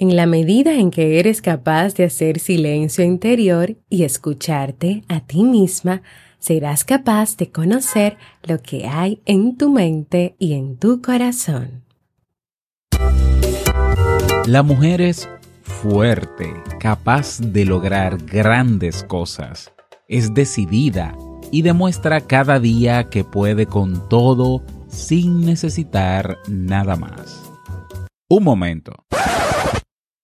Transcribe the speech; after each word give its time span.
En 0.00 0.14
la 0.14 0.26
medida 0.26 0.74
en 0.74 0.92
que 0.92 1.18
eres 1.18 1.42
capaz 1.42 1.94
de 1.94 2.04
hacer 2.04 2.38
silencio 2.38 3.02
interior 3.02 3.74
y 3.90 4.04
escucharte 4.04 5.02
a 5.08 5.26
ti 5.26 5.42
misma, 5.42 6.02
serás 6.38 6.84
capaz 6.84 7.36
de 7.36 7.50
conocer 7.50 8.16
lo 8.44 8.62
que 8.62 8.86
hay 8.86 9.20
en 9.24 9.56
tu 9.56 9.70
mente 9.70 10.36
y 10.38 10.52
en 10.52 10.76
tu 10.76 11.02
corazón. 11.02 11.82
La 14.46 14.62
mujer 14.62 15.00
es 15.00 15.28
fuerte, 15.62 16.54
capaz 16.78 17.40
de 17.40 17.64
lograr 17.64 18.18
grandes 18.24 19.02
cosas. 19.02 19.72
Es 20.06 20.32
decidida 20.32 21.16
y 21.50 21.62
demuestra 21.62 22.20
cada 22.20 22.60
día 22.60 23.10
que 23.10 23.24
puede 23.24 23.66
con 23.66 24.08
todo 24.08 24.62
sin 24.86 25.44
necesitar 25.44 26.38
nada 26.48 26.94
más. 26.94 27.42
Un 28.28 28.44
momento. 28.44 28.92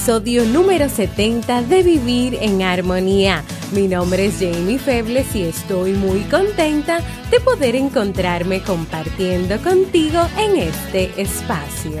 Episodio 0.00 0.46
número 0.46 0.88
70 0.88 1.60
de 1.64 1.82
Vivir 1.82 2.38
en 2.40 2.62
Armonía. 2.62 3.44
Mi 3.72 3.86
nombre 3.86 4.24
es 4.24 4.38
Jamie 4.40 4.78
Febles 4.78 5.36
y 5.36 5.42
estoy 5.42 5.92
muy 5.92 6.20
contenta 6.20 7.00
de 7.30 7.38
poder 7.38 7.76
encontrarme 7.76 8.62
compartiendo 8.62 9.60
contigo 9.60 10.26
en 10.38 10.56
este 10.56 11.20
espacio. 11.20 12.00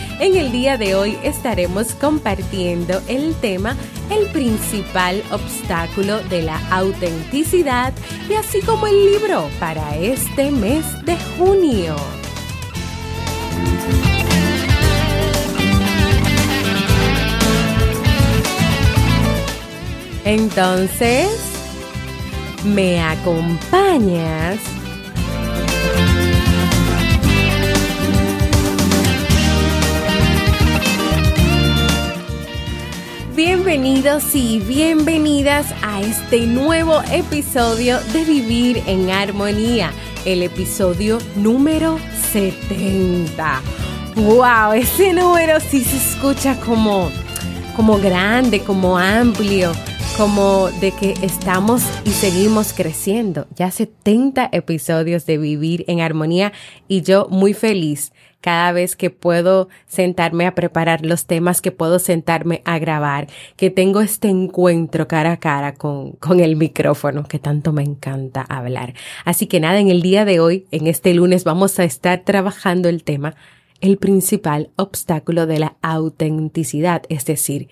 En 0.21 0.35
el 0.35 0.51
día 0.51 0.77
de 0.77 0.93
hoy 0.93 1.17
estaremos 1.23 1.95
compartiendo 1.95 3.01
el 3.07 3.33
tema 3.33 3.75
El 4.11 4.27
principal 4.27 5.23
obstáculo 5.31 6.19
de 6.25 6.43
la 6.43 6.59
autenticidad 6.69 7.91
y 8.29 8.35
así 8.35 8.61
como 8.61 8.85
el 8.85 9.13
libro 9.13 9.49
para 9.59 9.97
este 9.97 10.51
mes 10.51 10.85
de 11.05 11.17
junio. 11.39 11.95
Entonces, 20.23 21.31
¿me 22.63 23.01
acompañas? 23.01 24.59
Bienvenidos 33.35 34.35
y 34.35 34.59
bienvenidas 34.59 35.73
a 35.83 36.01
este 36.01 36.45
nuevo 36.47 37.01
episodio 37.13 37.97
de 38.11 38.25
Vivir 38.25 38.83
en 38.87 39.09
Armonía, 39.09 39.93
el 40.25 40.43
episodio 40.43 41.17
número 41.37 41.97
70. 42.33 43.61
¡Wow! 44.17 44.73
Ese 44.73 45.13
número 45.13 45.61
sí 45.61 45.81
se 45.81 45.95
escucha 45.95 46.59
como, 46.59 47.09
como 47.77 47.99
grande, 47.99 48.59
como 48.59 48.97
amplio, 48.97 49.71
como 50.17 50.69
de 50.81 50.91
que 50.91 51.13
estamos 51.21 51.83
y 52.03 52.09
seguimos 52.09 52.73
creciendo. 52.73 53.47
Ya 53.55 53.71
70 53.71 54.49
episodios 54.51 55.25
de 55.25 55.37
Vivir 55.37 55.85
en 55.87 56.01
Armonía 56.01 56.51
y 56.89 57.01
yo 57.01 57.27
muy 57.29 57.53
feliz 57.53 58.11
cada 58.41 58.71
vez 58.71 58.95
que 58.95 59.11
puedo 59.11 59.69
sentarme 59.87 60.47
a 60.47 60.55
preparar 60.55 61.05
los 61.05 61.25
temas, 61.25 61.61
que 61.61 61.71
puedo 61.71 61.99
sentarme 61.99 62.61
a 62.65 62.79
grabar, 62.79 63.27
que 63.55 63.69
tengo 63.69 64.01
este 64.01 64.27
encuentro 64.27 65.07
cara 65.07 65.33
a 65.33 65.37
cara 65.37 65.75
con, 65.75 66.13
con 66.13 66.39
el 66.39 66.55
micrófono, 66.55 67.23
que 67.23 67.39
tanto 67.39 67.71
me 67.71 67.83
encanta 67.83 68.41
hablar. 68.41 68.95
Así 69.23 69.45
que 69.45 69.59
nada, 69.59 69.79
en 69.79 69.89
el 69.89 70.01
día 70.01 70.25
de 70.25 70.39
hoy, 70.39 70.65
en 70.71 70.87
este 70.87 71.13
lunes, 71.13 71.43
vamos 71.43 71.79
a 71.79 71.83
estar 71.83 72.23
trabajando 72.25 72.89
el 72.89 73.03
tema, 73.03 73.35
el 73.79 73.97
principal 73.97 74.71
obstáculo 74.75 75.45
de 75.45 75.59
la 75.59 75.77
autenticidad, 75.81 77.03
es 77.09 77.25
decir, 77.25 77.69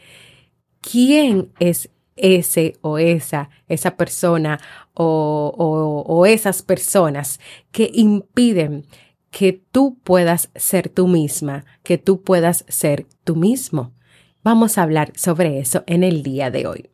¿quién 0.82 1.50
es 1.60 1.90
ese 2.16 2.78
o 2.82 2.98
esa, 2.98 3.50
esa 3.68 3.96
persona 3.96 4.60
o, 4.94 5.54
o, 5.58 6.02
o 6.14 6.26
esas 6.26 6.62
personas 6.62 7.40
que 7.72 7.90
impiden 7.94 8.86
que 9.32 9.54
tú 9.54 9.98
puedas 10.04 10.50
ser 10.56 10.90
tú 10.90 11.08
misma, 11.08 11.66
que 11.84 11.98
tú 11.98 12.22
puedas 12.22 12.66
ser 12.68 13.08
tú 13.24 13.36
mismo. 13.36 13.94
Vamos 14.44 14.78
a 14.78 14.84
hablar 14.84 15.12
sobre 15.16 15.60
eso 15.60 15.84
en 15.88 16.04
el 16.04 16.24
día 16.24 16.52
de 16.52 16.68
hoy. 16.68 16.90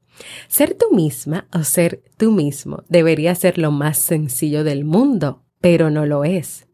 Ser 0.48 0.74
tú 0.74 0.96
misma 0.96 1.48
o 1.54 1.64
ser 1.64 2.02
tú 2.18 2.32
mismo 2.32 2.84
debería 2.90 3.36
ser 3.36 3.58
lo 3.58 3.72
más 3.72 3.98
sencillo 3.98 4.64
del 4.64 4.86
mundo, 4.86 5.44
pero 5.62 5.90
no 5.90 6.06
lo 6.06 6.24
es. 6.24 6.68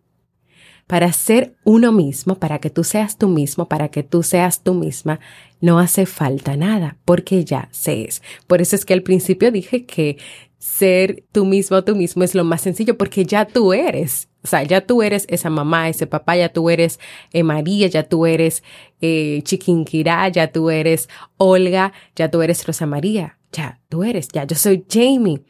Para 0.88 1.14
ser 1.14 1.56
uno 1.64 1.92
mismo, 1.92 2.36
para 2.36 2.60
que 2.60 2.70
tú 2.70 2.84
seas 2.84 3.18
tú 3.18 3.30
mismo, 3.30 3.70
para 3.70 3.90
que 3.90 4.04
tú 4.04 4.24
seas 4.24 4.62
tú 4.62 4.74
misma, 4.74 5.20
no 5.62 5.80
hace 5.80 6.06
falta 6.06 6.58
nada, 6.58 6.98
porque 7.06 7.46
ya 7.46 7.70
se 7.72 8.04
es. 8.04 8.22
Por 8.46 8.62
eso 8.62 8.76
es 8.76 8.84
que 8.84 8.94
al 8.94 9.02
principio 9.02 9.52
dije 9.52 9.86
que 9.86 10.18
ser 10.62 11.24
tú 11.32 11.46
mismo, 11.46 11.84
tú 11.84 11.96
mismo 11.96 12.24
es 12.24 12.36
lo 12.36 12.44
más 12.44 12.62
sencillo, 12.62 12.98
porque 12.98 13.26
ya 13.26 13.46
tú 13.46 13.74
eres 13.74 14.30
o 14.44 14.48
sea, 14.48 14.64
ya 14.64 14.82
tú 14.82 15.04
eres 15.04 15.26
esa 15.30 15.50
mamá, 15.50 15.88
ese 15.88 16.08
papá, 16.08 16.36
ya 16.36 16.50
tú 16.50 16.70
eres 16.70 17.00
eh, 17.32 17.44
María, 17.44 17.88
ya 17.88 18.04
tú 18.04 18.26
eres 18.26 18.64
eh, 19.00 19.42
Chiquinquirá, 19.44 20.28
ya 20.30 20.52
tú 20.52 20.72
eres 20.72 21.10
Olga, 21.38 21.94
ya 22.16 22.32
tú 22.32 22.42
eres 22.42 22.66
Rosa 22.66 22.88
María, 22.88 23.38
ya 23.52 23.80
tú 23.88 24.04
eres, 24.04 24.30
ya 24.30 24.46
yo 24.46 24.56
soy 24.56 24.86
Jamie. 24.90 25.44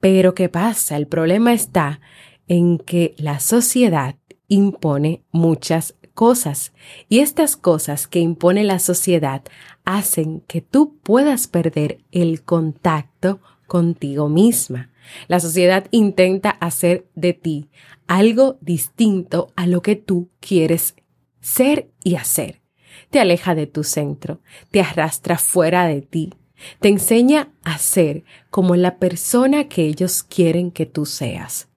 Pero 0.00 0.34
¿qué 0.34 0.48
pasa? 0.48 0.96
El 0.96 1.06
problema 1.06 1.52
está 1.52 2.00
en 2.48 2.78
que 2.78 3.14
la 3.16 3.38
sociedad 3.38 4.16
impone 4.48 5.22
muchas 5.30 5.94
cosas 6.14 6.72
y 7.08 7.20
estas 7.20 7.56
cosas 7.56 8.08
que 8.08 8.18
impone 8.18 8.64
la 8.64 8.80
sociedad 8.80 9.42
hacen 9.84 10.40
que 10.48 10.60
tú 10.60 10.98
puedas 11.02 11.46
perder 11.46 11.98
el 12.10 12.42
contacto 12.42 13.40
contigo 13.70 14.28
misma. 14.28 14.90
La 15.28 15.38
sociedad 15.38 15.86
intenta 15.92 16.50
hacer 16.50 17.06
de 17.14 17.34
ti 17.34 17.68
algo 18.08 18.58
distinto 18.60 19.52
a 19.54 19.68
lo 19.68 19.80
que 19.80 19.94
tú 19.94 20.28
quieres 20.40 20.96
ser 21.40 21.88
y 22.02 22.16
hacer. 22.16 22.62
Te 23.10 23.20
aleja 23.20 23.54
de 23.54 23.68
tu 23.68 23.84
centro, 23.84 24.40
te 24.72 24.80
arrastra 24.80 25.38
fuera 25.38 25.86
de 25.86 26.02
ti, 26.02 26.34
te 26.80 26.88
enseña 26.88 27.52
a 27.62 27.78
ser 27.78 28.24
como 28.50 28.74
la 28.74 28.98
persona 28.98 29.68
que 29.68 29.84
ellos 29.84 30.24
quieren 30.24 30.72
que 30.72 30.86
tú 30.86 31.06
seas. 31.06 31.68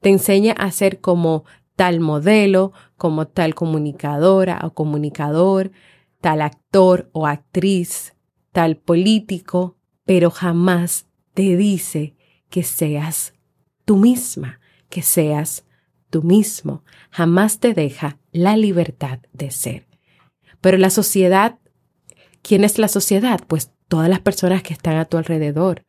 Te 0.00 0.08
enseña 0.08 0.52
a 0.52 0.72
ser 0.72 1.00
como 1.00 1.44
tal 1.76 2.00
modelo, 2.00 2.72
como 2.96 3.28
tal 3.28 3.54
comunicadora 3.54 4.62
o 4.64 4.74
comunicador, 4.74 5.70
tal 6.20 6.42
actor 6.42 7.08
o 7.12 7.28
actriz, 7.28 8.16
tal 8.50 8.76
político, 8.76 9.76
pero 10.04 10.32
jamás 10.32 11.05
te 11.36 11.54
dice 11.54 12.14
que 12.48 12.62
seas 12.62 13.34
tú 13.84 13.98
misma, 13.98 14.58
que 14.88 15.02
seas 15.02 15.66
tú 16.08 16.22
mismo. 16.22 16.82
Jamás 17.10 17.60
te 17.60 17.74
deja 17.74 18.18
la 18.32 18.56
libertad 18.56 19.18
de 19.34 19.50
ser. 19.50 19.86
Pero 20.62 20.78
la 20.78 20.88
sociedad, 20.88 21.58
¿quién 22.40 22.64
es 22.64 22.78
la 22.78 22.88
sociedad? 22.88 23.38
Pues 23.46 23.70
todas 23.86 24.08
las 24.08 24.20
personas 24.20 24.62
que 24.62 24.72
están 24.72 24.96
a 24.96 25.04
tu 25.04 25.18
alrededor, 25.18 25.84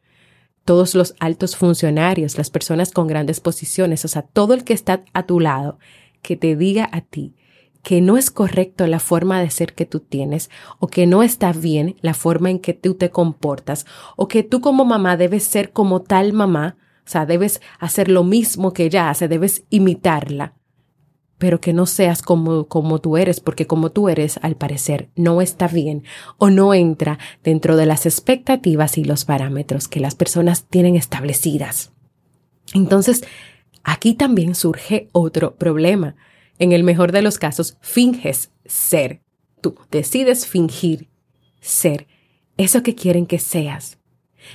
todos 0.66 0.96
los 0.96 1.16
altos 1.22 1.56
funcionarios, 1.56 2.38
las 2.38 2.50
personas 2.50 2.92
con 2.92 3.08
grandes 3.08 3.40
posiciones, 3.40 4.04
o 4.04 4.10
sea, 4.10 4.24
todo 4.24 4.54
el 4.54 4.66
que 4.66 4.74
está 4.74 5.06
a 5.14 5.26
tu 5.26 5.40
lado, 5.40 5.80
que 6.22 6.36
te 6.36 6.58
diga 6.58 6.90
a 6.92 7.00
ti 7.00 7.38
que 7.88 8.02
no 8.02 8.18
es 8.18 8.32
correcto 8.32 8.86
la 8.86 9.00
forma 9.00 9.40
de 9.40 9.50
ser 9.50 9.74
que 9.74 9.86
tú 9.86 10.02
tienes 10.02 10.50
o 10.78 10.88
que 10.88 11.08
no 11.08 11.24
está 11.24 11.54
bien 11.54 11.96
la 12.02 12.14
forma 12.14 12.50
en 12.50 12.60
que 12.60 12.74
tú 12.74 12.96
te 12.96 13.12
comportas 13.12 13.86
o 14.18 14.28
que 14.28 14.44
tú 14.44 14.60
como 14.60 14.84
mamá 14.84 15.16
debes 15.16 15.46
ser 15.46 15.72
como 15.72 16.02
tal 16.02 16.34
mamá, 16.34 16.76
o 17.06 17.10
sea, 17.10 17.26
debes 17.26 17.62
hacer 17.80 18.10
lo 18.10 18.26
mismo 18.26 18.74
que 18.74 18.84
ella 18.84 19.10
hace, 19.10 19.30
debes 19.30 19.64
imitarla 19.70 20.56
pero 21.38 21.62
que 21.62 21.72
no 21.72 21.86
seas 21.86 22.22
como, 22.22 22.68
como 22.68 23.00
tú 23.00 23.16
eres, 23.16 23.40
porque 23.40 23.68
como 23.68 23.90
tú 23.92 24.10
eres, 24.10 24.38
al 24.42 24.58
parecer, 24.58 25.10
no 25.16 25.40
está 25.40 25.70
bien 25.70 26.04
o 26.38 26.50
no 26.50 26.74
entra 26.74 27.20
dentro 27.42 27.78
de 27.78 27.86
las 27.86 28.06
expectativas 28.06 28.98
y 28.98 29.06
los 29.06 29.24
parámetros 29.24 29.88
que 29.88 30.02
las 30.02 30.16
personas 30.16 30.66
tienen 30.66 30.98
establecidas. 30.98 31.94
Entonces, 32.74 33.24
aquí 33.84 34.14
también 34.14 34.56
surge 34.56 35.08
otro 35.14 35.56
problema. 35.56 36.18
En 36.60 36.72
el 36.72 36.84
mejor 36.84 37.12
de 37.12 37.22
los 37.22 37.38
casos, 37.38 37.78
finges 37.82 38.52
ser. 38.66 39.22
Tú 39.62 39.76
decides 39.92 40.48
fingir 40.48 41.10
ser 41.62 42.08
eso 42.58 42.84
que 42.84 42.96
quieren 42.96 43.26
que 43.26 43.40
seas. 43.40 43.98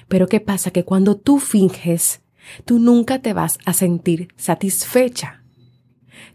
Pero 0.09 0.27
¿qué 0.27 0.41
pasa? 0.41 0.71
Que 0.71 0.85
cuando 0.85 1.17
tú 1.17 1.39
finges, 1.39 2.23
tú 2.65 2.79
nunca 2.79 3.21
te 3.21 3.33
vas 3.33 3.59
a 3.65 3.73
sentir 3.73 4.29
satisfecha 4.37 5.43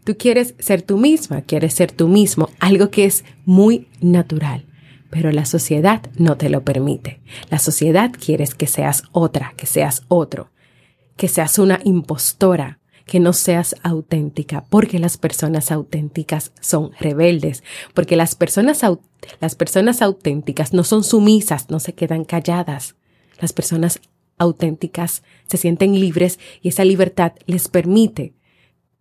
Tú 0.04 0.16
quieres 0.16 0.54
ser 0.58 0.82
tú 0.82 0.96
misma, 0.96 1.42
quieres 1.42 1.74
ser 1.74 1.92
tú 1.92 2.08
mismo, 2.08 2.48
algo 2.60 2.90
que 2.90 3.04
es 3.04 3.24
muy 3.44 3.88
natural. 4.00 4.64
Pero 5.10 5.32
la 5.32 5.44
sociedad 5.44 6.02
no 6.16 6.36
te 6.36 6.50
lo 6.50 6.62
permite. 6.64 7.20
La 7.50 7.58
sociedad 7.58 8.10
quiere 8.12 8.44
que 8.56 8.66
seas 8.66 9.02
otra, 9.12 9.54
que 9.56 9.66
seas 9.66 10.04
otro, 10.08 10.50
que 11.16 11.28
seas 11.28 11.58
una 11.58 11.80
impostora, 11.84 12.78
que 13.08 13.20
no 13.20 13.32
seas 13.32 13.74
auténtica, 13.82 14.66
porque 14.68 14.98
las 14.98 15.16
personas 15.16 15.72
auténticas 15.72 16.52
son 16.60 16.92
rebeldes, 17.00 17.64
porque 17.94 18.16
las 18.16 18.34
personas, 18.34 18.82
las 19.40 19.54
personas 19.54 20.02
auténticas 20.02 20.74
no 20.74 20.84
son 20.84 21.02
sumisas, 21.02 21.70
no 21.70 21.80
se 21.80 21.94
quedan 21.94 22.24
calladas. 22.24 22.96
Las 23.40 23.54
personas 23.54 24.00
auténticas 24.36 25.22
se 25.48 25.56
sienten 25.56 25.98
libres 25.98 26.38
y 26.60 26.68
esa 26.68 26.84
libertad 26.84 27.32
les 27.46 27.68
permite 27.68 28.34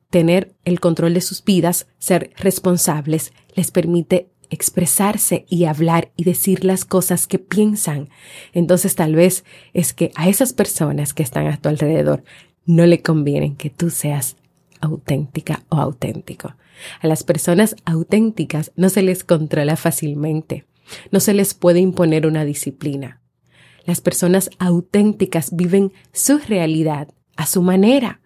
tener 0.09 0.55
el 0.63 0.79
control 0.79 1.13
de 1.13 1.21
sus 1.21 1.43
vidas, 1.43 1.87
ser 1.99 2.31
responsables, 2.37 3.33
les 3.55 3.71
permite 3.71 4.31
expresarse 4.49 5.45
y 5.49 5.65
hablar 5.65 6.13
y 6.15 6.23
decir 6.23 6.63
las 6.63 6.85
cosas 6.85 7.27
que 7.27 7.39
piensan. 7.39 8.07
Entonces 8.53 8.95
tal 8.95 9.15
vez 9.15 9.43
es 9.73 9.93
que 9.93 10.11
a 10.15 10.29
esas 10.29 10.53
personas 10.53 11.13
que 11.13 11.23
están 11.23 11.47
a 11.47 11.57
tu 11.57 11.67
alrededor 11.67 12.23
no 12.67 12.85
le 12.85 13.01
conviene 13.01 13.55
que 13.55 13.71
tú 13.71 13.89
seas 13.89 14.37
auténtica 14.79 15.63
o 15.69 15.77
auténtico. 15.77 16.53
A 17.01 17.07
las 17.07 17.23
personas 17.23 17.75
auténticas 17.85 18.71
no 18.75 18.89
se 18.89 19.01
les 19.01 19.23
controla 19.23 19.75
fácilmente, 19.75 20.65
no 21.11 21.19
se 21.19 21.33
les 21.33 21.55
puede 21.55 21.79
imponer 21.79 22.27
una 22.27 22.45
disciplina. 22.45 23.21
Las 23.85 24.01
personas 24.01 24.51
auténticas 24.59 25.55
viven 25.55 25.91
su 26.11 26.37
realidad 26.37 27.07
a 27.35 27.47
su 27.47 27.63
manera 27.63 28.19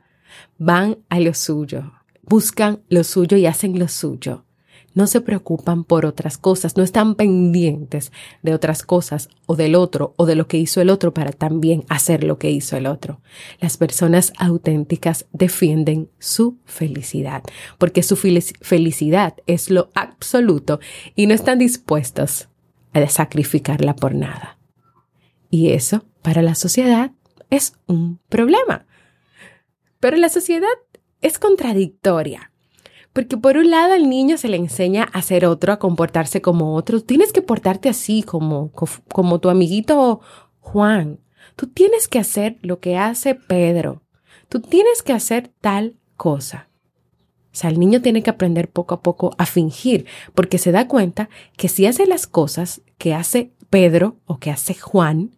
van 0.57 0.97
a 1.09 1.19
lo 1.19 1.33
suyo, 1.33 1.91
buscan 2.23 2.81
lo 2.89 3.03
suyo 3.03 3.37
y 3.37 3.45
hacen 3.45 3.77
lo 3.79 3.87
suyo. 3.87 4.45
No 4.93 5.07
se 5.07 5.21
preocupan 5.21 5.83
por 5.83 6.05
otras 6.05 6.38
cosas, 6.38 6.75
no 6.75 6.83
están 6.83 7.15
pendientes 7.15 8.11
de 8.41 8.53
otras 8.53 8.83
cosas 8.83 9.29
o 9.45 9.55
del 9.55 9.75
otro 9.75 10.13
o 10.17 10.25
de 10.25 10.35
lo 10.35 10.47
que 10.47 10.57
hizo 10.57 10.81
el 10.81 10.89
otro 10.89 11.13
para 11.13 11.31
también 11.31 11.85
hacer 11.88 12.23
lo 12.23 12.38
que 12.38 12.51
hizo 12.51 12.75
el 12.75 12.88
otro. 12.88 13.21
Las 13.59 13.77
personas 13.77 14.33
auténticas 14.38 15.25
defienden 15.31 16.09
su 16.19 16.57
felicidad, 16.65 17.43
porque 17.77 18.03
su 18.03 18.15
felicidad 18.15 19.35
es 19.47 19.69
lo 19.69 19.89
absoluto 19.95 20.79
y 21.15 21.27
no 21.27 21.33
están 21.33 21.59
dispuestos 21.59 22.49
a 22.94 23.07
sacrificarla 23.07 23.95
por 23.95 24.13
nada. 24.13 24.57
Y 25.49 25.69
eso 25.69 26.05
para 26.21 26.41
la 26.41 26.55
sociedad 26.55 27.11
es 27.49 27.73
un 27.87 28.19
problema, 28.29 28.85
pero 29.99 30.17
la 30.17 30.29
sociedad 30.29 30.67
es 31.21 31.39
contradictoria. 31.39 32.50
Porque 33.13 33.37
por 33.37 33.57
un 33.57 33.69
lado 33.69 33.93
al 33.93 34.09
niño 34.09 34.37
se 34.37 34.47
le 34.47 34.57
enseña 34.57 35.03
a 35.03 35.21
ser 35.21 35.45
otro, 35.45 35.73
a 35.73 35.79
comportarse 35.79 36.41
como 36.41 36.75
otro. 36.75 37.01
Tienes 37.01 37.33
que 37.33 37.41
portarte 37.41 37.89
así 37.89 38.23
como, 38.23 38.71
como 39.11 39.39
tu 39.39 39.49
amiguito 39.49 40.21
Juan. 40.59 41.19
Tú 41.55 41.67
tienes 41.67 42.07
que 42.07 42.19
hacer 42.19 42.57
lo 42.61 42.79
que 42.79 42.97
hace 42.97 43.35
Pedro. 43.35 44.01
Tú 44.47 44.61
tienes 44.61 45.03
que 45.03 45.13
hacer 45.13 45.51
tal 45.59 45.95
cosa. 46.15 46.69
O 47.53 47.55
sea, 47.55 47.69
el 47.69 47.79
niño 47.79 48.01
tiene 48.01 48.23
que 48.23 48.29
aprender 48.29 48.69
poco 48.69 48.95
a 48.95 49.01
poco 49.01 49.35
a 49.37 49.45
fingir, 49.45 50.05
porque 50.33 50.57
se 50.57 50.71
da 50.71 50.87
cuenta 50.87 51.29
que 51.57 51.67
si 51.67 51.85
hace 51.85 52.05
las 52.05 52.25
cosas 52.25 52.81
que 52.97 53.13
hace 53.13 53.51
Pedro 53.69 54.15
o 54.25 54.37
que 54.39 54.51
hace 54.51 54.73
Juan, 54.73 55.31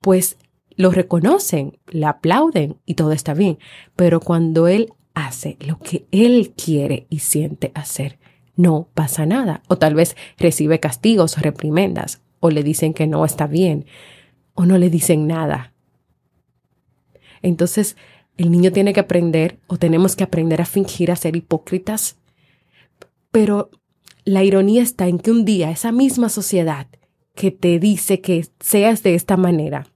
pues 0.00 0.38
lo 0.76 0.92
reconocen, 0.92 1.78
le 1.88 2.06
aplauden 2.06 2.78
y 2.86 2.94
todo 2.94 3.10
está 3.10 3.34
bien. 3.34 3.58
Pero 3.96 4.20
cuando 4.20 4.68
él 4.68 4.92
hace 5.26 5.56
lo 5.60 5.78
que 5.78 6.06
él 6.10 6.54
quiere 6.56 7.06
y 7.10 7.20
siente 7.20 7.72
hacer, 7.74 8.18
no 8.56 8.88
pasa 8.94 9.26
nada. 9.26 9.62
O 9.68 9.78
tal 9.78 9.94
vez 9.94 10.16
recibe 10.36 10.80
castigos 10.80 11.38
o 11.38 11.40
reprimendas, 11.40 12.20
o 12.40 12.50
le 12.50 12.62
dicen 12.62 12.94
que 12.94 13.06
no 13.06 13.24
está 13.24 13.46
bien, 13.46 13.86
o 14.54 14.66
no 14.66 14.78
le 14.78 14.90
dicen 14.90 15.26
nada. 15.26 15.72
Entonces, 17.40 17.96
el 18.36 18.50
niño 18.50 18.72
tiene 18.72 18.92
que 18.92 19.00
aprender, 19.00 19.58
o 19.66 19.76
tenemos 19.76 20.16
que 20.16 20.24
aprender 20.24 20.60
a 20.60 20.66
fingir 20.66 21.10
a 21.10 21.16
ser 21.16 21.36
hipócritas. 21.36 22.16
Pero 23.30 23.70
la 24.24 24.44
ironía 24.44 24.82
está 24.82 25.08
en 25.08 25.18
que 25.18 25.30
un 25.30 25.44
día 25.44 25.70
esa 25.70 25.92
misma 25.92 26.28
sociedad 26.28 26.86
que 27.34 27.50
te 27.50 27.78
dice 27.78 28.20
que 28.20 28.46
seas 28.60 29.02
de 29.02 29.14
esta 29.14 29.36
manera, 29.36 29.86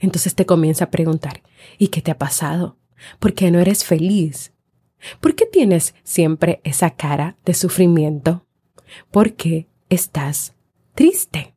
entonces 0.00 0.34
te 0.34 0.46
comienza 0.46 0.86
a 0.86 0.90
preguntar, 0.90 1.42
¿y 1.78 1.88
qué 1.88 2.02
te 2.02 2.10
ha 2.10 2.18
pasado? 2.18 2.76
¿Por 3.18 3.34
qué 3.34 3.50
no 3.50 3.58
eres 3.60 3.84
feliz? 3.84 4.52
¿Por 5.20 5.34
qué 5.34 5.46
tienes 5.46 5.94
siempre 6.04 6.60
esa 6.64 6.90
cara 6.90 7.36
de 7.44 7.54
sufrimiento? 7.54 8.46
¿Por 9.10 9.34
qué 9.34 9.68
estás 9.88 10.54
triste? 10.94 11.54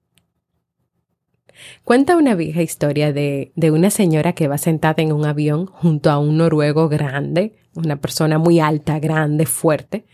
Cuenta 1.84 2.18
una 2.18 2.36
vieja 2.36 2.62
historia 2.62 3.14
de, 3.14 3.52
de, 3.56 3.72
una 3.72 3.90
señora 3.90 4.34
que 4.34 4.48
va 4.48 4.58
sentada 4.58 5.02
en 5.02 5.12
un 5.14 5.26
avión 5.26 5.68
junto 5.68 6.12
a 6.12 6.20
un 6.20 6.38
noruego 6.38 6.90
grande, 6.90 7.56
una 7.76 7.96
persona 7.96 8.38
muy 8.38 8.60
alta, 8.60 9.00
grande, 9.00 9.46
fuerte, 9.46 10.06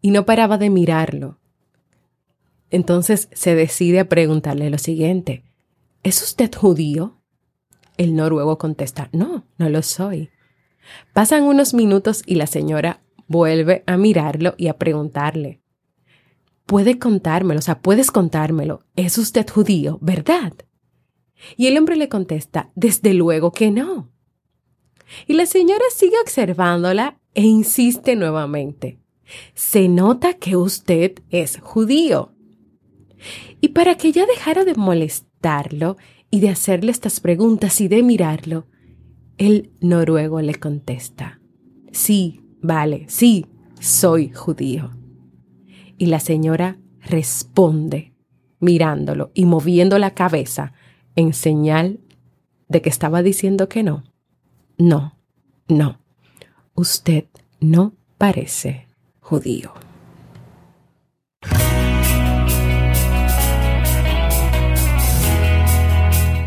y 0.00 0.10
no 0.10 0.24
paraba 0.26 0.58
de 0.58 0.70
mirarlo. 0.70 1.38
Entonces 2.70 3.28
se 3.32 3.54
decide 3.54 4.00
a 4.00 4.08
preguntarle 4.08 4.70
lo 4.70 4.78
siguiente, 4.78 5.42
¿es 6.02 6.22
usted 6.22 6.54
judío? 6.54 7.16
El 7.96 8.14
noruego 8.14 8.58
contesta, 8.58 9.08
no, 9.12 9.46
no 9.56 9.68
lo 9.70 9.82
soy. 9.82 10.30
Pasan 11.12 11.44
unos 11.44 11.74
minutos 11.74 12.22
y 12.26 12.36
la 12.36 12.46
señora 12.46 13.02
vuelve 13.26 13.84
a 13.86 13.96
mirarlo 13.96 14.54
y 14.56 14.68
a 14.68 14.78
preguntarle, 14.78 15.60
puede 16.66 16.98
contármelo, 16.98 17.58
o 17.58 17.62
sea, 17.62 17.80
puedes 17.80 18.10
contármelo, 18.10 18.84
¿es 18.96 19.18
usted 19.18 19.48
judío, 19.48 19.98
verdad? 20.00 20.52
Y 21.56 21.66
el 21.66 21.78
hombre 21.78 21.96
le 21.96 22.08
contesta, 22.08 22.70
desde 22.74 23.14
luego 23.14 23.52
que 23.52 23.70
no. 23.70 24.10
Y 25.26 25.34
la 25.34 25.46
señora 25.46 25.84
sigue 25.94 26.18
observándola 26.20 27.18
e 27.34 27.42
insiste 27.42 28.16
nuevamente, 28.16 28.98
se 29.54 29.88
nota 29.88 30.34
que 30.34 30.56
usted 30.56 31.14
es 31.30 31.58
judío. 31.60 32.34
Y 33.60 33.68
para 33.68 33.96
que 33.96 34.08
ella 34.08 34.26
dejara 34.26 34.64
de 34.64 34.74
molestarlo, 34.74 35.96
y 36.30 36.40
de 36.40 36.50
hacerle 36.50 36.90
estas 36.90 37.20
preguntas 37.20 37.80
y 37.80 37.88
de 37.88 38.02
mirarlo, 38.02 38.66
el 39.38 39.70
noruego 39.80 40.40
le 40.42 40.56
contesta, 40.56 41.40
sí, 41.92 42.42
vale, 42.60 43.04
sí, 43.08 43.46
soy 43.80 44.30
judío. 44.30 44.90
Y 45.96 46.06
la 46.06 46.20
señora 46.20 46.78
responde 47.00 48.12
mirándolo 48.60 49.30
y 49.34 49.46
moviendo 49.46 49.98
la 49.98 50.14
cabeza 50.14 50.72
en 51.14 51.32
señal 51.32 52.00
de 52.68 52.82
que 52.82 52.88
estaba 52.88 53.22
diciendo 53.22 53.68
que 53.68 53.82
no. 53.82 54.04
No, 54.76 55.16
no. 55.68 56.00
usted 56.74 57.24
no 57.60 57.94
parece 58.18 58.86
judío. 59.20 59.72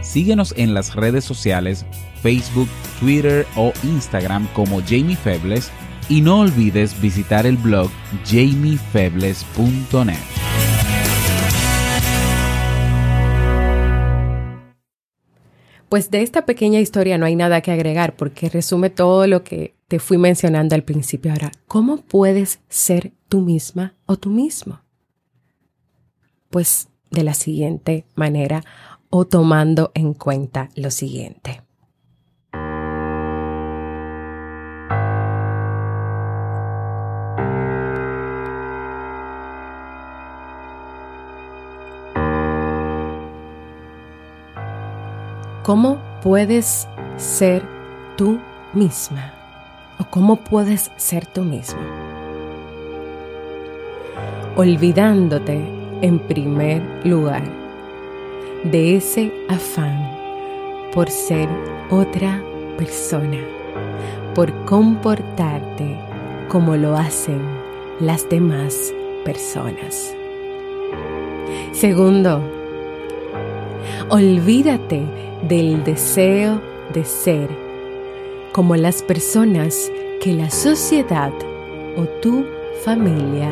Síguenos 0.01 0.53
en 0.57 0.73
las 0.73 0.95
redes 0.95 1.23
sociales, 1.23 1.85
Facebook, 2.21 2.69
Twitter 2.99 3.45
o 3.55 3.73
Instagram 3.83 4.47
como 4.53 4.81
Jamie 4.81 5.15
Febles 5.15 5.71
y 6.09 6.21
no 6.21 6.41
olvides 6.41 6.99
visitar 7.01 7.45
el 7.45 7.57
blog 7.57 7.89
jamiefebles.net. 8.25 10.17
Pues 15.91 16.09
de 16.09 16.21
esta 16.21 16.45
pequeña 16.45 16.79
historia 16.79 17.17
no 17.17 17.25
hay 17.25 17.35
nada 17.35 17.59
que 17.59 17.69
agregar 17.71 18.15
porque 18.15 18.47
resume 18.47 18.89
todo 18.89 19.27
lo 19.27 19.43
que 19.43 19.75
te 19.89 19.99
fui 19.99 20.17
mencionando 20.17 20.73
al 20.73 20.83
principio. 20.83 21.33
Ahora, 21.33 21.51
¿cómo 21.67 21.97
puedes 21.97 22.61
ser 22.69 23.11
tú 23.27 23.41
misma 23.41 23.93
o 24.05 24.15
tú 24.15 24.29
mismo? 24.29 24.79
Pues 26.49 26.87
de 27.09 27.25
la 27.25 27.33
siguiente 27.33 28.05
manera 28.15 28.63
o 29.09 29.25
tomando 29.25 29.91
en 29.93 30.13
cuenta 30.13 30.69
lo 30.75 30.91
siguiente. 30.91 31.61
¿Cómo 45.63 45.99
puedes 46.23 46.87
ser 47.17 47.63
tú 48.15 48.39
misma? 48.73 49.31
¿O 49.99 50.05
cómo 50.05 50.37
puedes 50.37 50.89
ser 50.97 51.27
tú 51.27 51.43
mismo? 51.43 51.79
Olvidándote 54.55 55.63
en 56.01 56.17
primer 56.17 56.81
lugar 57.05 57.43
de 58.63 58.95
ese 58.95 59.31
afán 59.49 60.09
por 60.95 61.11
ser 61.11 61.47
otra 61.91 62.41
persona, 62.79 63.37
por 64.33 64.51
comportarte 64.65 65.95
como 66.49 66.75
lo 66.75 66.97
hacen 66.97 67.39
las 67.99 68.27
demás 68.27 68.91
personas. 69.23 70.15
Segundo, 71.71 72.60
olvídate 74.11 75.05
del 75.47 75.85
deseo 75.85 76.59
de 76.93 77.05
ser 77.05 77.49
como 78.51 78.75
las 78.75 79.01
personas 79.01 79.89
que 80.21 80.33
la 80.33 80.49
sociedad 80.49 81.31
o 81.95 82.03
tu 82.21 82.45
familia 82.83 83.49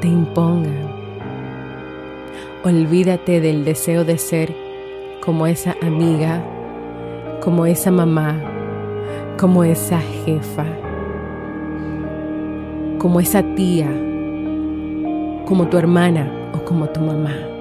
te 0.00 0.08
impongan. 0.08 0.90
Olvídate 2.64 3.40
del 3.40 3.64
deseo 3.64 4.04
de 4.04 4.18
ser 4.18 4.52
como 5.24 5.46
esa 5.46 5.76
amiga, 5.80 6.42
como 7.40 7.64
esa 7.64 7.92
mamá, 7.92 8.34
como 9.38 9.62
esa 9.62 10.00
jefa, 10.00 10.66
como 12.98 13.20
esa 13.20 13.44
tía, 13.54 13.88
como 15.46 15.68
tu 15.68 15.78
hermana 15.78 16.28
o 16.52 16.64
como 16.64 16.88
tu 16.88 17.00
mamá. 17.00 17.51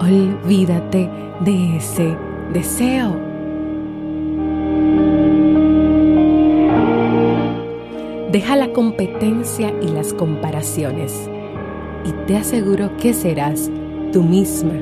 Olvídate 0.00 1.08
de 1.40 1.76
ese 1.76 2.16
deseo. 2.52 3.32
Deja 8.30 8.56
la 8.56 8.72
competencia 8.72 9.72
y 9.82 9.88
las 9.88 10.14
comparaciones 10.14 11.28
y 12.04 12.12
te 12.26 12.36
aseguro 12.36 12.96
que 12.96 13.12
serás 13.12 13.70
tú 14.12 14.22
misma. 14.22 14.74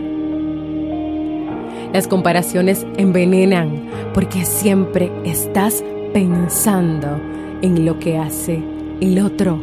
Las 1.93 2.07
comparaciones 2.07 2.87
envenenan 2.97 3.89
porque 4.15 4.45
siempre 4.45 5.11
estás 5.25 5.83
pensando 6.13 7.21
en 7.63 7.85
lo 7.85 7.99
que 7.99 8.19
hace 8.19 8.63
el 9.01 9.19
otro. 9.19 9.61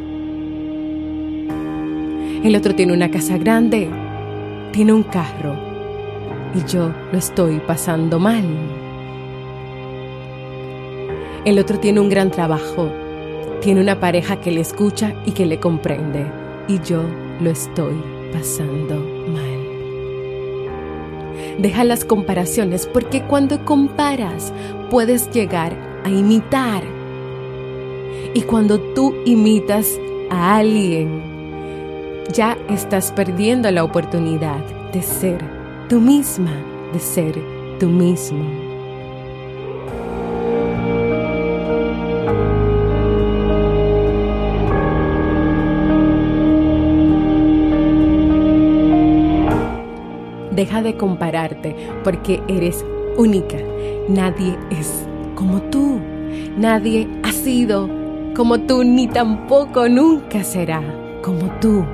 El 2.44 2.56
otro 2.56 2.76
tiene 2.76 2.94
una 2.94 3.10
casa 3.10 3.38
grande, 3.38 3.90
tiene 4.72 4.94
un 4.94 5.04
carro 5.04 5.56
y 6.54 6.64
yo 6.70 6.92
lo 7.12 7.18
estoy 7.18 7.60
pasando 7.60 8.20
mal. 8.20 8.46
El 11.46 11.60
otro 11.60 11.80
tiene 11.80 12.00
un 12.00 12.10
gran 12.10 12.32
trabajo, 12.32 12.92
tiene 13.62 13.82
una 13.82 14.00
pareja 14.00 14.42
que 14.42 14.52
le 14.52 14.62
escucha 14.62 15.14
y 15.26 15.32
que 15.32 15.46
le 15.46 15.60
comprende 15.60 16.26
y 16.68 16.80
yo 16.82 17.04
lo 17.42 17.50
estoy 17.50 17.96
pasando 18.34 18.96
mal. 19.28 19.58
Deja 21.60 21.84
las 21.84 22.06
comparaciones 22.06 22.86
porque 22.86 23.24
cuando 23.24 23.64
comparas 23.66 24.54
puedes 24.90 25.32
llegar 25.32 25.74
a 26.04 26.10
imitar. 26.10 26.84
Y 28.34 28.42
cuando 28.42 28.80
tú 28.94 29.16
imitas 29.26 30.00
a 30.30 30.58
alguien, 30.58 31.37
ya 32.34 32.58
estás 32.70 33.12
perdiendo 33.12 33.72
la 33.72 33.84
oportunidad 33.84 34.60
de 34.92 35.02
ser 35.02 35.40
tú 35.90 36.00
misma, 36.00 36.54
de 36.94 37.00
ser 37.00 37.36
tú 37.80 37.88
mismo. 37.88 38.46
Deja 50.52 50.82
de 50.82 50.98
compararte 50.98 51.76
porque 52.04 52.42
eres 52.48 52.84
única. 53.16 53.58
Nadie 54.10 54.58
es 54.72 55.08
como 55.36 55.62
tú. 55.62 56.00
Nadie 56.58 57.08
ha 57.22 57.32
sido 57.32 57.88
como 58.36 58.60
tú 58.62 58.84
ni 58.84 59.08
tampoco 59.08 59.88
nunca 59.88 60.44
será 60.44 60.82
como 61.22 61.52
tú. 61.60 61.86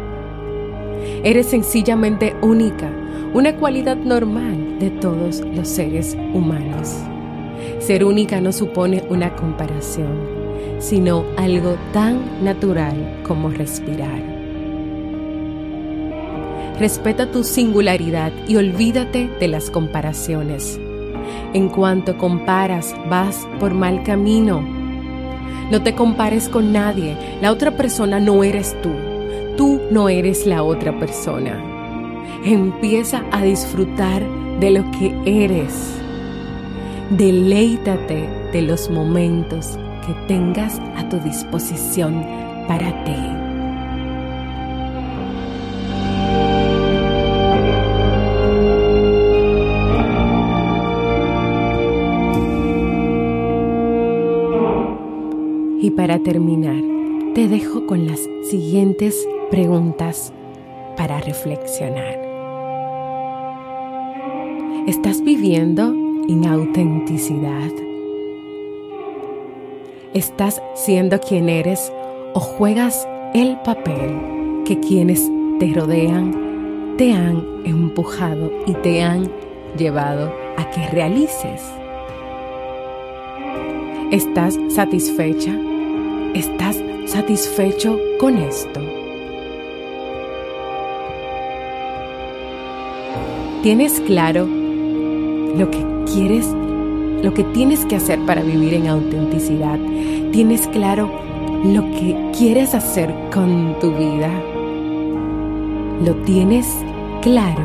Eres 1.24 1.48
sencillamente 1.48 2.36
única, 2.42 2.92
una 3.34 3.56
cualidad 3.56 3.96
normal 3.96 4.78
de 4.80 4.90
todos 4.90 5.40
los 5.56 5.70
seres 5.70 6.18
humanos. 6.34 6.98
Ser 7.80 8.04
única 8.04 8.42
no 8.42 8.52
supone 8.52 9.06
una 9.10 9.34
comparación, 9.34 10.20
sino 10.80 11.24
algo 11.38 11.78
tan 11.94 12.44
natural 12.44 13.22
como 13.26 13.50
respirar. 13.50 14.22
Respeta 16.78 17.32
tu 17.32 17.46
singularidad 17.46 18.34
y 18.46 18.58
olvídate 18.58 19.30
de 19.40 19.48
las 19.48 19.70
comparaciones. 19.70 20.78
En 21.54 21.70
cuanto 21.70 22.18
comparas, 22.18 22.94
vas 23.10 23.48
por 23.62 23.74
mal 23.74 24.04
camino. 24.04 24.62
No 25.72 25.82
te 25.84 25.96
compares 25.96 26.50
con 26.50 26.74
nadie. 26.74 27.16
La 27.42 27.54
otra 27.54 27.72
persona 27.78 28.20
no 28.20 28.44
eres 28.44 28.76
tú. 28.82 28.90
Tú 29.58 29.80
no 29.92 30.10
eres 30.10 30.48
la 30.48 30.64
otra 30.64 30.98
persona. 30.98 31.62
Empieza 32.44 33.24
a 33.32 33.44
disfrutar 33.44 34.24
de 34.60 34.72
lo 34.72 34.90
que 34.92 35.16
eres. 35.26 35.96
Deleítate 37.12 38.28
de 38.52 38.62
los 38.64 38.90
momentos 38.90 39.78
que 40.08 40.14
tengas 40.28 40.80
a 40.98 41.08
tu 41.08 41.20
disposición 41.20 42.26
para 42.68 43.04
ti. 43.04 43.14
Y 55.80 55.92
para 55.92 56.18
terminar, 56.20 56.82
te 57.36 57.48
dejo 57.48 57.86
con 57.86 58.08
las 58.08 58.22
siguientes 58.50 59.28
preguntas 59.54 60.34
para 60.98 61.20
reflexionar. 61.20 62.20
¿Estás 64.88 65.24
viviendo 65.24 65.94
en 66.28 66.48
autenticidad? 66.48 67.70
¿Estás 70.16 70.60
siendo 70.74 71.20
quien 71.20 71.50
eres 71.50 71.94
o 72.34 72.40
juegas 72.40 73.08
el 73.36 73.60
papel 73.60 74.64
que 74.66 74.80
quienes 74.80 75.30
te 75.60 75.72
rodean 75.72 76.96
te 76.98 77.14
han 77.14 77.46
empujado 77.64 78.52
y 78.66 78.74
te 78.74 79.04
han 79.04 79.30
llevado 79.78 80.34
a 80.58 80.68
que 80.72 80.88
realices? 80.88 81.62
¿Estás 84.10 84.58
satisfecha 84.70 85.56
¿Estás 86.34 86.82
satisfecho 87.06 88.00
con 88.20 88.40
esto? 88.40 89.03
¿Tienes 93.64 94.00
claro 94.02 94.46
lo 94.46 95.72
que 95.72 95.84
quieres 96.14 96.46
lo 97.24 97.34
que 97.34 97.46
tienes 97.46 97.86
que 97.86 97.96
hacer 97.96 98.20
para 98.26 98.44
vivir 98.44 98.74
en 98.74 98.88
autenticidad. 98.88 99.80
Tienes 100.34 100.68
claro 100.68 101.10
lo 101.64 101.84
que 101.92 102.32
quieres 102.38 102.76
hacer 102.76 103.16
con 103.34 103.80
tu 103.80 103.94
vida. 103.94 104.30
Lo 106.06 106.16
tienes 106.26 106.68
claro. 107.22 107.64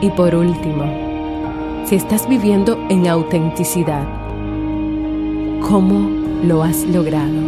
Y 0.00 0.08
por 0.10 0.34
último, 0.34 0.84
si 1.84 1.96
estás 1.96 2.26
viviendo 2.26 2.78
en 2.88 3.06
autenticidad, 3.06 4.08
¿cómo 5.60 6.08
lo 6.46 6.62
has 6.62 6.82
logrado? 6.86 7.40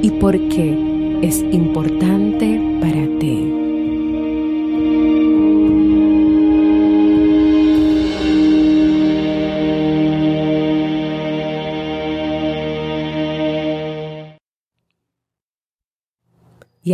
¿Y 0.00 0.10
por 0.18 0.32
qué 0.48 1.18
es 1.20 1.44
importante 1.52 2.58
para 2.80 3.06
ti? 3.18 3.53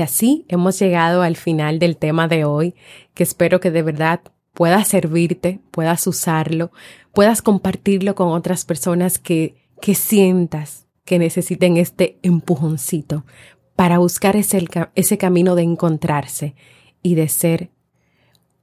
Así 0.03 0.45
hemos 0.49 0.79
llegado 0.79 1.23
al 1.23 1.37
final 1.37 1.79
del 1.79 1.97
tema 1.97 2.29
de 2.29 2.45
hoy, 2.45 2.75
que 3.15 3.23
espero 3.23 3.61
que 3.61 3.71
de 3.71 3.83
verdad 3.83 4.21
pueda 4.53 4.85
servirte, 4.85 5.61
puedas 5.71 6.07
usarlo, 6.07 6.71
puedas 7.13 7.43
compartirlo 7.43 8.15
con 8.15 8.29
otras 8.29 8.65
personas 8.65 9.19
que, 9.19 9.57
que 9.81 9.95
sientas 9.95 10.87
que 11.05 11.19
necesiten 11.19 11.77
este 11.77 12.19
empujoncito 12.23 13.25
para 13.75 13.99
buscar 13.99 14.37
ese, 14.37 14.65
ese 14.95 15.19
camino 15.19 15.55
de 15.55 15.63
encontrarse 15.63 16.55
y 17.03 17.15
de 17.15 17.29
ser 17.29 17.71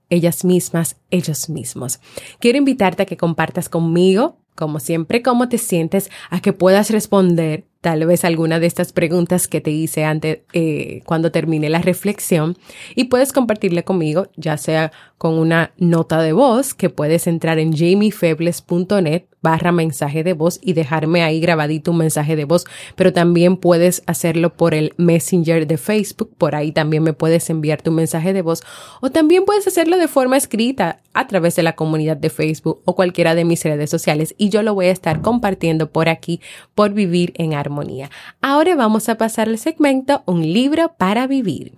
ellas 0.10 0.46
mismas, 0.46 0.98
ellos 1.10 1.50
mismos. 1.50 2.00
Quiero 2.40 2.58
invitarte 2.58 3.04
a 3.04 3.06
que 3.06 3.18
compartas 3.18 3.68
conmigo, 3.68 4.38
como 4.56 4.80
siempre, 4.80 5.22
cómo 5.22 5.50
te 5.50 5.58
sientes, 5.58 6.10
a 6.30 6.40
que 6.40 6.54
puedas 6.54 6.90
responder 6.90 7.66
tal 7.82 8.06
vez 8.06 8.26
alguna 8.26 8.60
de 8.60 8.68
estas 8.68 8.92
preguntas 8.92 9.48
que 9.48 9.62
te 9.62 9.72
hice 9.72 10.04
antes 10.04 10.40
eh, 10.54 11.02
cuando 11.06 11.32
terminé 11.32 11.70
la 11.70 11.80
reflexión 11.80 12.58
y 12.96 13.06
puedes 13.06 13.34
compartirla 13.34 13.84
conmigo, 13.84 14.28
ya 14.36 14.58
sea 14.58 14.92
con 15.18 15.34
una 15.34 15.72
nota 15.78 16.22
de 16.22 16.34
voz 16.34 16.74
que 16.74 16.90
puedes 16.90 17.28
entrar 17.28 17.60
en 17.60 17.76
jamiefebles.net 17.76 19.24
barra 19.42 19.72
mensaje 19.72 20.24
de 20.24 20.34
voz 20.34 20.60
y 20.62 20.74
dejarme 20.74 21.24
ahí 21.24 21.40
grabadito 21.40 21.92
un 21.92 21.98
mensaje 21.98 22.36
de 22.36 22.46
voz, 22.46 22.66
pero 22.96 23.14
también 23.14 23.58
puedes 23.58 24.04
hacerlo 24.06 24.54
por 24.54 24.74
el 24.74 24.94
Messenger 24.98 25.68
de 25.68 25.78
Facebook, 25.78 26.32
por 26.38 26.56
ahí 26.56 26.72
también 26.72 27.04
me 27.04 27.14
puedes 27.14 27.50
enviar 27.50 27.82
tu 27.82 27.92
mensaje 27.92 28.34
de 28.34 28.42
voz 28.42 28.62
o 29.00 29.10
también 29.10 29.46
puedes 29.46 29.68
hacerlo 29.68 29.98
de 29.98 30.08
forma 30.08 30.38
escrita 30.38 31.00
a 31.18 31.28
través 31.28 31.56
de 31.56 31.64
la 31.64 31.76
comunidad 31.76 32.16
de 32.16 32.30
Facebook 32.30 32.82
o 32.86 32.96
cualquiera 32.96 33.34
de 33.34 33.44
mis 33.44 33.64
redes 33.64 33.90
sociales 33.90 34.36
y 34.38 34.50
yo 34.50 34.62
lo 34.62 34.76
voy 34.76 34.86
a 34.86 34.92
estar 34.92 35.22
compartiendo 35.22 35.92
por 35.92 36.10
aquí 36.10 36.42
por 36.76 36.94
vivir 36.94 37.34
en 37.38 37.56
armonía. 37.56 38.12
Ahora 38.40 38.76
vamos 38.76 39.10
a 39.10 39.16
pasar 39.16 39.48
al 39.48 39.58
segmento 39.58 40.22
Un 40.26 40.42
libro 40.42 40.94
para 40.98 41.26
vivir. 41.26 41.74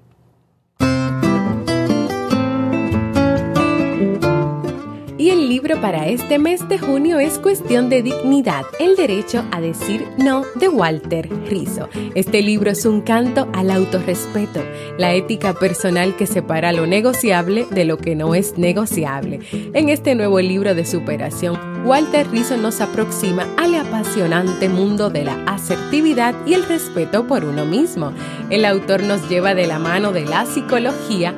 Libro 5.60 5.82
para 5.82 6.08
este 6.08 6.39
mes 6.39 6.70
de 6.70 6.80
junio 6.80 7.20
es 7.20 7.38
Cuestión 7.38 7.89
de 7.89 8.01
Dignidad, 8.01 8.63
el 8.80 8.96
derecho 8.96 9.44
a 9.51 9.60
decir 9.60 10.08
no 10.18 10.46
de 10.56 10.70
Walter 10.70 11.30
Rizzo. 11.50 11.89
Este 12.16 12.42
libro 12.42 12.72
es 12.72 12.86
un 12.86 13.01
canto 13.01 13.50
al 13.51 13.70
autorrespeto, 13.70 14.63
la 14.98 15.13
ética 15.13 15.54
personal 15.54 16.16
que 16.16 16.28
separa 16.28 16.72
lo 16.72 16.88
negociable 16.88 17.68
de 17.72 17.84
lo 17.84 17.98
que 17.98 18.16
no 18.16 18.36
es 18.36 18.58
negociable. 18.58 19.42
En 19.51 19.89
este 19.89 20.16
nuevo 20.16 20.39
libro 20.39 20.75
de 20.75 20.86
superación, 20.86 21.60
Walter 21.86 22.32
Rizzo 22.32 22.56
nos 22.56 22.80
aproxima 22.80 23.46
al 23.58 23.75
apasionante 23.75 24.70
mundo 24.70 25.10
de 25.10 25.25
la 25.25 25.44
asertividad 25.44 26.36
y 26.46 26.54
el 26.54 26.63
respeto 26.63 27.28
por 27.28 27.44
uno 27.44 27.66
mismo. 27.66 28.14
El 28.50 28.64
autor 28.64 29.03
nos 29.03 29.27
lleva 29.27 29.55
de 29.55 29.68
la 29.68 29.77
mano 29.77 30.14
de 30.14 30.24
la 30.24 30.46
psicología 30.46 31.36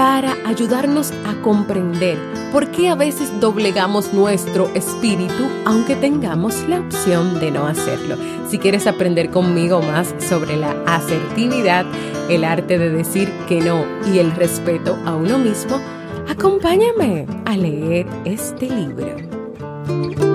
para 0.00 0.34
ayudarnos 0.46 1.12
a 1.26 1.34
comprender 1.42 2.16
por 2.52 2.70
qué 2.70 2.88
a 2.88 2.94
veces 2.94 3.38
doblegamos 3.38 4.14
nuestro 4.14 4.72
espíritu 4.74 5.46
aunque 5.66 5.94
tengamos 5.94 6.66
la 6.70 6.80
opción 6.80 7.38
de 7.38 7.50
no 7.50 7.66
hacerlo. 7.66 8.16
Si 8.48 8.58
quieres 8.58 8.86
aprender 8.86 9.28
conmigo 9.28 9.82
más 9.82 10.14
sobre 10.18 10.56
la 10.56 10.70
asertividad, 10.86 11.84
el 12.30 12.44
arte 12.44 12.78
de 12.78 12.88
decir 12.88 13.30
que 13.46 13.60
no 13.60 13.84
y 14.10 14.20
el 14.20 14.34
respeto 14.34 14.98
a 15.04 15.14
uno 15.16 15.36
mismo, 15.36 15.78
acompáñame 16.26 17.26
a 17.44 17.58
leer 17.58 18.06
este 18.24 18.70
libro. 18.70 20.29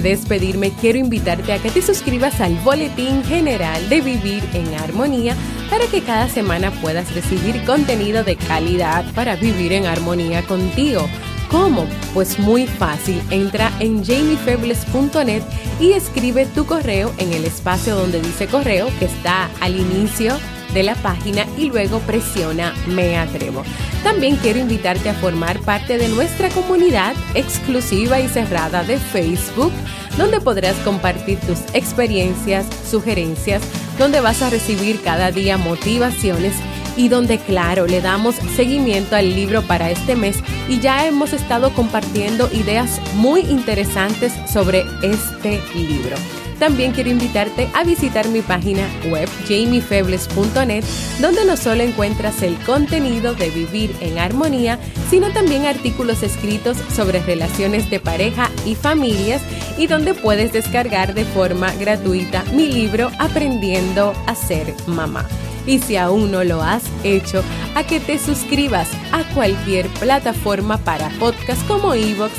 despedirme, 0.00 0.72
quiero 0.80 0.98
invitarte 0.98 1.52
a 1.52 1.58
que 1.58 1.70
te 1.70 1.82
suscribas 1.82 2.40
al 2.40 2.54
Boletín 2.60 3.22
General 3.24 3.88
de 3.90 4.00
Vivir 4.00 4.42
en 4.54 4.72
Armonía 4.74 5.36
para 5.68 5.86
que 5.86 6.00
cada 6.00 6.28
semana 6.28 6.70
puedas 6.80 7.14
recibir 7.14 7.62
contenido 7.64 8.24
de 8.24 8.36
calidad 8.36 9.04
para 9.14 9.36
vivir 9.36 9.72
en 9.72 9.86
armonía 9.86 10.42
contigo. 10.42 11.06
¿Cómo? 11.50 11.86
Pues 12.14 12.38
muy 12.38 12.66
fácil. 12.66 13.20
Entra 13.30 13.70
en 13.80 14.02
jamiefebles.net 14.02 15.42
y 15.78 15.92
escribe 15.92 16.46
tu 16.46 16.64
correo 16.64 17.12
en 17.18 17.32
el 17.34 17.44
espacio 17.44 17.94
donde 17.94 18.22
dice 18.22 18.46
correo 18.46 18.88
que 18.98 19.04
está 19.04 19.50
al 19.60 19.78
inicio 19.78 20.34
de 20.74 20.82
la 20.82 20.94
página 20.96 21.46
y 21.56 21.66
luego 21.66 22.00
presiona 22.00 22.74
Me 22.86 23.16
Atrevo. 23.16 23.62
También 24.02 24.36
quiero 24.36 24.58
invitarte 24.58 25.08
a 25.08 25.14
formar 25.14 25.60
parte 25.60 25.98
de 25.98 26.08
nuestra 26.08 26.48
comunidad 26.50 27.14
exclusiva 27.34 28.20
y 28.20 28.28
cerrada 28.28 28.82
de 28.82 28.98
Facebook, 28.98 29.72
donde 30.16 30.40
podrás 30.40 30.76
compartir 30.84 31.38
tus 31.40 31.58
experiencias, 31.74 32.66
sugerencias, 32.88 33.62
donde 33.98 34.20
vas 34.20 34.42
a 34.42 34.50
recibir 34.50 35.00
cada 35.02 35.30
día 35.30 35.56
motivaciones 35.56 36.54
y 36.96 37.08
donde, 37.08 37.38
claro, 37.38 37.86
le 37.86 38.00
damos 38.00 38.34
seguimiento 38.56 39.16
al 39.16 39.34
libro 39.34 39.62
para 39.62 39.90
este 39.90 40.16
mes 40.16 40.36
y 40.68 40.80
ya 40.80 41.06
hemos 41.06 41.32
estado 41.32 41.72
compartiendo 41.74 42.50
ideas 42.52 43.00
muy 43.14 43.40
interesantes 43.40 44.32
sobre 44.50 44.84
este 45.02 45.60
libro. 45.74 46.16
También 46.62 46.92
quiero 46.92 47.10
invitarte 47.10 47.68
a 47.74 47.82
visitar 47.82 48.28
mi 48.28 48.40
página 48.40 48.88
web 49.10 49.28
jamiefebles.net, 49.48 50.84
donde 51.20 51.44
no 51.44 51.56
solo 51.56 51.82
encuentras 51.82 52.40
el 52.40 52.56
contenido 52.58 53.34
de 53.34 53.50
vivir 53.50 53.92
en 54.00 54.16
armonía, 54.16 54.78
sino 55.10 55.32
también 55.32 55.66
artículos 55.66 56.22
escritos 56.22 56.76
sobre 56.94 57.18
relaciones 57.18 57.90
de 57.90 57.98
pareja 57.98 58.48
y 58.64 58.76
familias 58.76 59.42
y 59.76 59.88
donde 59.88 60.14
puedes 60.14 60.52
descargar 60.52 61.14
de 61.14 61.24
forma 61.24 61.74
gratuita 61.74 62.44
mi 62.54 62.70
libro 62.70 63.10
Aprendiendo 63.18 64.12
a 64.28 64.36
ser 64.36 64.72
mamá. 64.86 65.26
Y 65.66 65.80
si 65.80 65.96
aún 65.96 66.30
no 66.30 66.44
lo 66.44 66.62
has 66.62 66.84
hecho, 67.02 67.42
a 67.74 67.82
que 67.82 67.98
te 67.98 68.20
suscribas 68.20 68.88
a 69.10 69.24
cualquier 69.34 69.88
plataforma 69.98 70.78
para 70.78 71.08
podcast 71.18 71.66
como 71.66 71.92
Evox, 71.92 72.32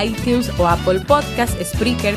iTunes 0.00 0.48
o 0.60 0.68
Apple 0.68 1.00
Podcast, 1.00 1.60
Spreaker 1.60 2.14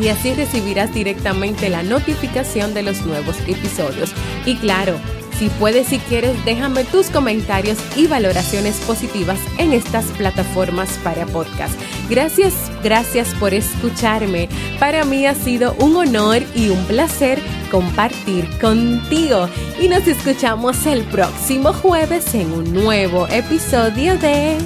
y 0.00 0.08
así 0.08 0.32
recibirás 0.34 0.92
directamente 0.94 1.68
la 1.68 1.82
notificación 1.82 2.74
de 2.74 2.82
los 2.82 3.04
nuevos 3.04 3.36
episodios. 3.46 4.12
Y 4.46 4.56
claro, 4.56 4.98
si 5.40 5.48
puedes 5.48 5.90
y 5.92 5.98
quieres, 5.98 6.36
déjame 6.44 6.84
tus 6.84 7.08
comentarios 7.08 7.78
y 7.96 8.06
valoraciones 8.06 8.76
positivas 8.80 9.38
en 9.56 9.72
estas 9.72 10.04
plataformas 10.06 10.90
para 11.02 11.24
podcast. 11.24 11.74
Gracias, 12.10 12.52
gracias 12.82 13.28
por 13.36 13.54
escucharme. 13.54 14.50
Para 14.78 15.04
mí 15.04 15.26
ha 15.26 15.34
sido 15.34 15.74
un 15.78 15.96
honor 15.96 16.42
y 16.54 16.68
un 16.68 16.84
placer 16.84 17.40
compartir 17.70 18.46
contigo. 18.60 19.48
Y 19.80 19.88
nos 19.88 20.06
escuchamos 20.06 20.84
el 20.84 21.04
próximo 21.04 21.72
jueves 21.72 22.34
en 22.34 22.52
un 22.52 22.74
nuevo 22.74 23.26
episodio 23.28 24.18
de 24.18 24.58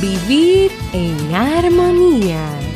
Vivir 0.00 0.72
en 0.92 1.32
Armonía. 1.32 2.67